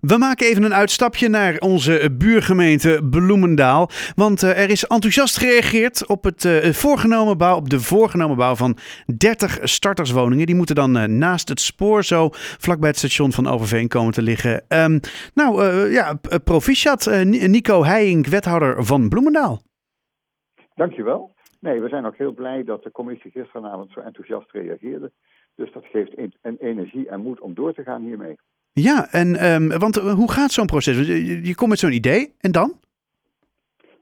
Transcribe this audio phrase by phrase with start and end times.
[0.00, 3.88] We maken even een uitstapje naar onze buurgemeente Bloemendaal.
[4.14, 8.54] Want uh, er is enthousiast gereageerd op, het, uh, voorgenomen bouw, op de voorgenomen bouw
[8.54, 8.76] van
[9.16, 10.46] 30 starterswoningen.
[10.46, 14.22] Die moeten dan uh, naast het spoor zo vlakbij het station van Overveen komen te
[14.22, 14.64] liggen.
[14.68, 15.00] Um,
[15.34, 19.62] nou ja, proficiat Nico Heijink, wethouder van Bloemendaal.
[20.74, 21.34] Dankjewel.
[21.60, 25.12] Nee, we zijn ook heel blij dat de commissie gisteravond zo enthousiast reageerde.
[25.54, 26.14] Dus dat geeft
[26.58, 28.36] energie en moed om door te gaan hiermee.
[28.80, 31.06] Ja, en, um, want eh, hoe gaat zo'n proces?
[31.46, 32.72] Je, komt met zo'n idee en dan?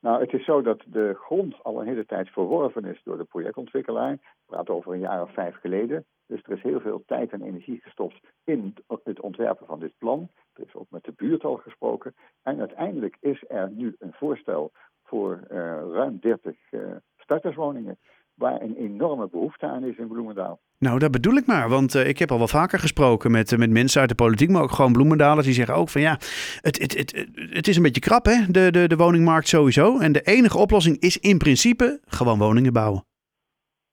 [0.00, 3.24] Nou, het is zo dat de grond al een hele tijd verworven is door de
[3.24, 4.12] projectontwikkelaar.
[4.12, 6.04] Ik praat over een jaar of vijf geleden.
[6.26, 8.74] Dus er is heel veel tijd en energie gestopt in
[9.04, 10.28] het ontwerpen van dit plan.
[10.52, 12.14] Er is ook met de buurt al gesproken.
[12.42, 14.72] En uiteindelijk is er nu een voorstel
[15.04, 15.56] voor uh,
[15.92, 16.80] ruim 30 uh,
[17.16, 17.98] starterswoningen
[18.34, 20.60] waar een enorme behoefte aan is in Bloemendaal.
[20.82, 21.68] Nou, dat bedoel ik maar.
[21.68, 24.50] Want uh, ik heb al wel vaker gesproken met, uh, met mensen uit de politiek,
[24.50, 25.46] maar ook gewoon Bloemendalers.
[25.46, 26.16] Die zeggen ook van ja,
[26.60, 29.98] het, het, het, het is een beetje krap hè, de, de, de woningmarkt sowieso.
[29.98, 33.04] En de enige oplossing is in principe gewoon woningen bouwen.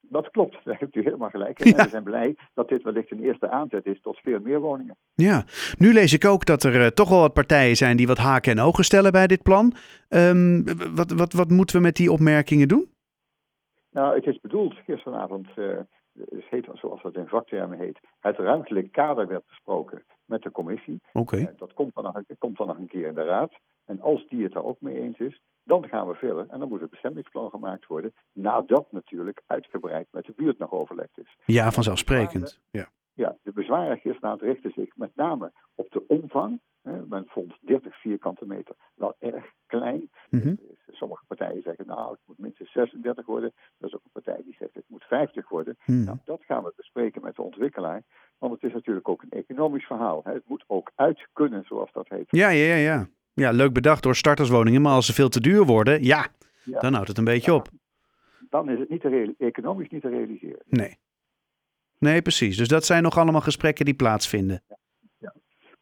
[0.01, 1.59] Dat klopt, daar hebt u helemaal gelijk.
[1.59, 4.97] En we zijn blij dat dit wellicht een eerste aanzet is tot veel meer woningen.
[5.13, 5.43] Ja,
[5.77, 8.51] nu lees ik ook dat er uh, toch wel wat partijen zijn die wat haken
[8.51, 9.73] en ogen stellen bij dit plan.
[10.09, 10.63] Um,
[10.95, 12.91] wat, wat, wat moeten we met die opmerkingen doen?
[13.91, 15.47] Nou, het is bedoeld gisteravond,
[16.49, 21.01] heet, zoals dat in vaktermen heet, het ruimtelijk kader werd besproken met de commissie.
[21.13, 21.19] Oké.
[21.19, 21.39] Okay.
[21.39, 23.53] Uh, dat komt dan, nog, komt dan nog een keer in de raad.
[23.85, 26.45] En als die het daar ook mee eens is, dan gaan we verder.
[26.49, 31.17] En dan moet het bestemmingsplan gemaakt worden, nadat natuurlijk uitgebreid met de buurt nog overlegd
[31.17, 31.37] is.
[31.45, 32.59] Ja, vanzelfsprekend.
[32.71, 32.89] Ja.
[33.13, 36.59] Ja, de bezwaren gisteravond richten zich met name op de omvang.
[36.81, 40.09] Men vond 30 vierkante meter wel erg klein.
[40.29, 40.59] Mm -hmm.
[40.91, 43.51] Sommige partijen zeggen, nou, het moet minstens 36 worden.
[43.77, 45.77] Er is ook een partij die zegt, het moet 50 worden.
[45.85, 46.03] Mm.
[46.03, 48.03] Nou, dat gaan we bespreken met de ontwikkelaar.
[48.37, 50.21] Want het is natuurlijk ook een economisch verhaal.
[50.23, 50.33] Hè.
[50.33, 52.25] Het moet ook uit kunnen, zoals dat heet.
[52.27, 53.07] Ja, ja, ja, ja.
[53.33, 54.81] Ja, leuk bedacht door starterswoningen.
[54.81, 56.27] Maar als ze veel te duur worden, ja,
[56.63, 56.79] ja.
[56.79, 57.57] dan houdt het een beetje ja.
[57.57, 57.67] op.
[58.49, 60.61] Dan is het niet te economisch niet te realiseren.
[60.65, 60.97] Nee.
[61.99, 62.57] Nee, precies.
[62.57, 64.61] Dus dat zijn nog allemaal gesprekken die plaatsvinden.
[65.17, 65.33] Ja.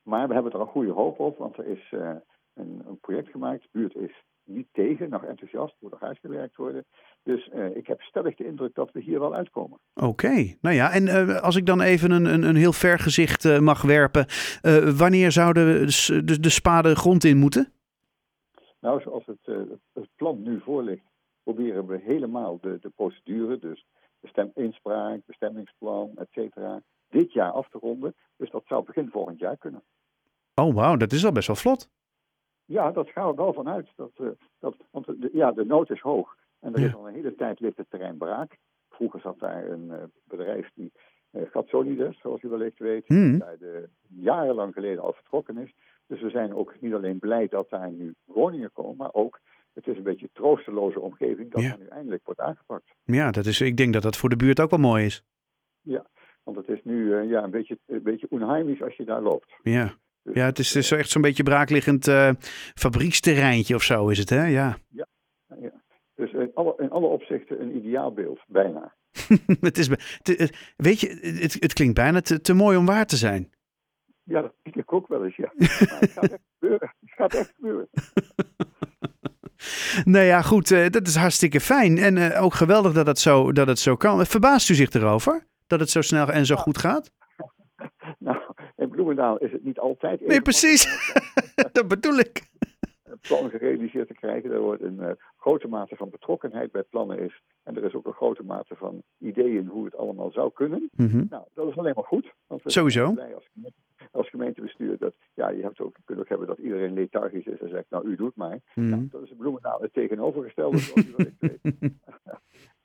[0.03, 2.09] Maar we hebben er een goede hoop op, want er is uh,
[2.53, 3.61] een, een, project gemaakt.
[3.61, 6.85] De buurt is niet tegen, nog enthousiast, moet nog uitgewerkt worden.
[7.23, 9.79] Dus uh, ik heb stellig de indruk dat we hier wel uitkomen.
[9.93, 10.57] Oké, okay.
[10.61, 13.81] nou ja, en uh, als ik dan even een, een, een heel ver gezicht mag
[13.81, 14.25] werpen,
[14.97, 15.85] wanneer zou de,
[16.25, 17.71] de, de spade grond in moeten?
[18.79, 19.55] Nou, zoals het,
[19.93, 21.05] het plan nu voor ligt,
[21.43, 23.85] proberen we helemaal de, de procedure, dus
[24.19, 28.15] bestem, inspraak, bestemmingsplan, et cetera, dit jaar af te ronden.
[28.37, 29.83] Dus dat zou begin volgend jaar kunnen.
[30.55, 31.89] Oh, wauw, dat is al best wel vlot.
[32.67, 33.87] Ja, dat gaan we wel vanuit.
[33.95, 34.29] Dat, uh,
[34.59, 36.35] dat, want de, ja, de nood is hoog.
[36.59, 36.87] En er ja.
[36.87, 38.57] is al een hele tijd ligt het terrein braak.
[38.89, 40.91] Vroeger zat daar een uh, bedrijf die
[41.31, 43.39] uh, Gatsonides, zoals u wellicht weet, hmm.
[43.39, 45.73] daar de, jarenlang geleden al vertrokken is.
[46.07, 49.39] Dus we zijn ook niet alleen blij dat daar nu woningen komen, maar ook
[49.73, 51.71] het is een beetje een troosteloze omgeving dat Ja.
[51.71, 52.95] er nu eindelijk wordt aangepakt.
[53.03, 55.23] Ja, dat is, ik denk dat dat voor de buurt ook wel mooi is.
[55.81, 56.05] Ja,
[56.43, 59.53] want het is nu eh, ja, een beetje, een beetje onheimisch als je daar loopt.
[59.63, 59.93] Ja,
[60.33, 62.29] ja het is, het is zo echt zo'n beetje braakliggend eh,
[62.75, 64.45] fabrieksterreintje of zo is het, hè?
[64.45, 64.77] Ja.
[64.89, 65.05] ja.
[66.15, 68.95] Dus in alle, in alle opzichten een ideaal beeld, bijna.
[69.61, 71.07] het is, het- het- weet je,
[71.41, 73.49] het, het klinkt bijna te, te mooi om waar te zijn.
[74.23, 75.51] Ja, dat denk ik ook wel eens, ja.
[75.57, 76.93] Maar het gaat echt gebeuren.
[76.99, 77.87] Het gaat echt gebeuren.
[80.05, 81.97] Nou ja, goed, eh, dat is hartstikke fijn.
[81.97, 84.25] En eh, ook geweldig dat het, zo, dat het zo kan.
[84.25, 85.47] Verbaast u zich erover?
[85.67, 87.11] Dat het zo snel en zo goed gaat?
[88.97, 90.27] Bloemendaal is het niet altijd...
[90.27, 91.11] Nee, precies.
[91.71, 92.41] dat bedoel ik.
[93.03, 94.51] een plan gerealiseerd te krijgen.
[94.51, 97.41] Er wordt een eh, grote mate van betrokkenheid bij plannen is.
[97.63, 100.89] En er is ook een grote mate van ideeën hoe het allemaal zou kunnen.
[100.91, 101.25] Mhm.
[101.29, 102.33] Nou, dat is alleen maar goed.
[102.47, 103.05] Want we Sowieso.
[103.05, 103.77] als, gemeente-
[104.11, 107.69] als gemeentebestuur dat, ja, je hebt ook, kunt ook hebben dat iedereen lethargisch is en
[107.69, 108.61] zegt, nou, u doet mij.
[108.75, 108.89] Mhm.
[108.89, 110.77] Nou, dat is Bloemendaal het tegenovergestelde.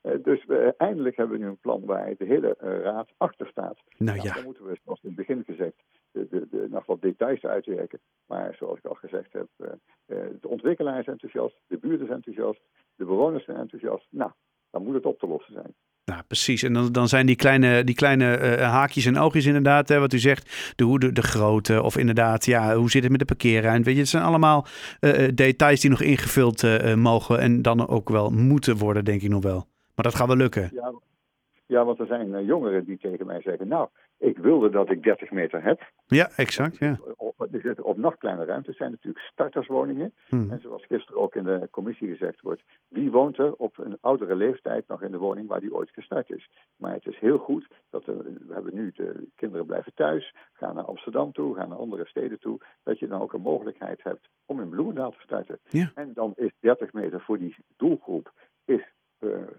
[0.03, 3.47] Eh, dus we, eindelijk hebben we nu een plan waar de hele eh, raad achter
[3.47, 3.77] staat.
[3.97, 5.73] Nou Nou, ja, dan moeten we, zoals in het begin gezegd,
[6.11, 7.99] de, de, de, nog wat details uitwerken.
[8.25, 9.67] Maar zoals ik al gezegd heb, eh,
[10.05, 12.61] eh, de ontwikkelaar is enthousiast, de buurt is enthousiast,
[12.95, 14.07] de bewoners zijn enthousiast.
[14.09, 14.31] Nou,
[14.71, 15.73] dan moet het op te lossen zijn.
[16.05, 16.63] nou, precies.
[16.63, 20.13] En dan, dan zijn die kleine, die kleine eh, haakjes en oogjes inderdaad, hè, wat
[20.13, 23.83] u zegt, de de, de grootte of inderdaad, ja, hoe zit het met de parkeerruimte?
[23.83, 24.65] Weet je, het zijn allemaal
[25.33, 26.63] details die nog ingevuld
[26.95, 29.65] mogen en dan ook wel moeten worden, denk ik nog wel.
[29.95, 30.69] Maar dat gaat wel lukken.
[30.73, 30.93] Ja,
[31.65, 33.89] ja want er zijn jongeren die tegen mij zeggen, nou,
[34.23, 35.91] ik wilde dat ik 30 meter heb.
[36.05, 36.77] Ja, exact.
[36.77, 36.97] Ja.
[37.15, 40.13] Op, zitten op nog kleine ruimtes zijn natuurlijk starterswoningen.
[40.27, 40.51] Hmm.
[40.51, 44.35] En zoals gisteren ook in de commissie gezegd wordt, wie woont er op een oudere
[44.35, 46.49] leeftijd nog in de woning waar die ooit gestart is?
[46.75, 50.75] Maar het is heel goed dat er, we hebben nu de kinderen blijven thuis, gaan
[50.75, 54.29] naar Amsterdam toe, gaan naar andere steden toe, dat je dan ook een mogelijkheid hebt
[54.45, 55.59] om in Bloemendaal te starten.
[55.69, 55.91] Ja.
[55.95, 58.31] En dan is 30 meter voor die doelgroep
[58.65, 58.93] is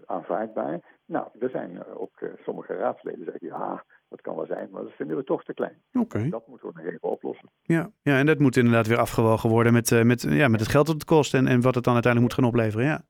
[0.05, 0.79] aanvaardbaar.
[1.05, 4.69] Nou, er zijn uh, ook uh, sommige raadsleden die zeggen, ja, dat kan wel zijn,
[4.71, 5.81] maar dat vinden we toch te klein.
[5.93, 6.17] Oké.
[6.17, 6.29] Okay.
[6.29, 7.49] Dat moeten we nog even oplossen.
[7.61, 10.85] Ja, ja, en dat moet inderdaad weer afgewogen worden met, met, ja, met het geld
[10.85, 12.85] dat het kost en, en wat het dan uiteindelijk moet gaan opleveren.
[12.85, 13.01] Ja.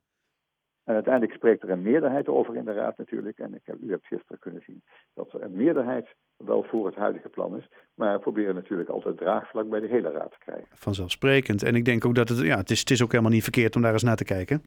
[0.86, 3.38] En uiteindelijk spreekt er een meerderheid over in de Raad natuurlijk.
[3.40, 6.96] En ik heb, u hebt gisteren kunnen zien dat er een meerderheid wel voor het
[6.96, 7.68] huidige plan is.
[7.94, 10.68] Maar we proberen natuurlijk altijd draagvlak bij de hele Raad te krijgen.
[10.70, 11.64] Vanzelfsprekend.
[11.64, 13.76] En ik denk ook dat het, ja, het is, het is ook helemaal niet verkeerd
[13.76, 14.64] om daar eens naar te kijken.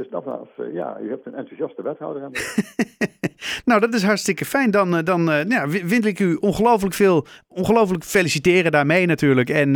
[0.00, 2.32] Dus nogmaals, uh, ja, u hebt een enthousiaste wethouder aan
[3.64, 4.70] nou, dat is hartstikke fijn.
[4.70, 9.50] Dan, dan uh, ja, wil ik u ongelooflijk veel, ongelooflijk feliciteren daarmee natuurlijk.
[9.50, 9.74] En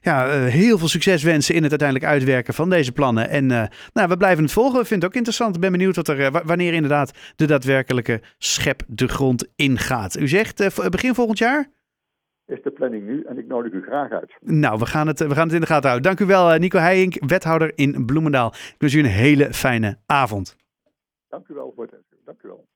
[0.00, 3.28] ja, heel veel succes wensen in het uiteindelijk uitwerken van deze plannen.
[3.28, 3.46] En
[3.92, 4.80] nou, we blijven het volgen.
[4.80, 5.54] Ik vind het ook interessant.
[5.54, 10.18] Ik ben benieuwd wat er, wanneer inderdaad de daadwerkelijke schep de grond ingaat.
[10.18, 11.79] U zegt begin volgend jaar?
[12.50, 14.32] Is de planning nu en ik nodig u graag uit.
[14.40, 16.02] Nou, we gaan het, we gaan het in de gaten houden.
[16.02, 18.48] Dank u wel, Nico Heijink, wethouder in Bloemendaal.
[18.48, 20.56] Ik wens u een hele fijne avond.
[21.28, 21.94] Dank u wel voor het
[22.24, 22.68] Dank u wel.